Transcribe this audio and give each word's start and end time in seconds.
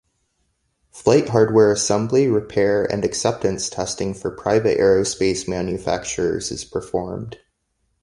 Flight 0.89 1.29
hardware 1.29 1.71
assembly, 1.71 2.27
repair, 2.27 2.83
and 2.91 3.05
acceptance 3.05 3.69
testing 3.69 4.15
for 4.15 4.31
private 4.31 4.79
aerospace 4.79 5.47
manufacturers 5.47 6.49
is 6.51 6.65
performed. 6.65 7.37